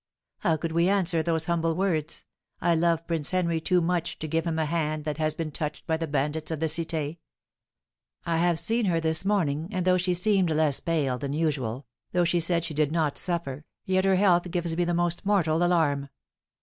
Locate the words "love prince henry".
2.73-3.61